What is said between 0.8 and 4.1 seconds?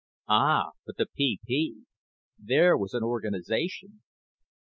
but the PP. There was an organization!